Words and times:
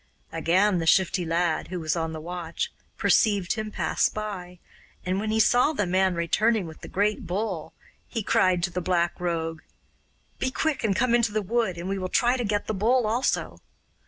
Again 0.31 0.79
the 0.79 0.87
Shifty 0.87 1.25
Lad, 1.27 1.67
who 1.67 1.79
was 1.79 1.95
on 1.95 2.11
the 2.11 2.19
watch, 2.19 2.73
perceived 2.97 3.53
him 3.53 3.69
pass 3.69 4.09
by, 4.09 4.57
and 5.05 5.19
when 5.19 5.29
he 5.29 5.39
saw 5.39 5.73
the 5.73 5.85
man 5.85 6.15
returning 6.15 6.65
with 6.65 6.81
the 6.81 6.87
great 6.87 7.27
bull 7.27 7.75
he 8.07 8.23
cried 8.23 8.63
to 8.63 8.71
the 8.71 8.81
Black 8.81 9.19
Rogue: 9.19 9.61
'Be 10.39 10.49
quick 10.49 10.83
and 10.83 10.95
come 10.95 11.13
into 11.13 11.31
the 11.31 11.43
wood, 11.43 11.77
and 11.77 11.87
we 11.87 11.99
will 11.99 12.09
try 12.09 12.35
to 12.35 12.43
get 12.43 12.65
the 12.65 12.73
bull 12.73 13.05
also. 13.05 13.59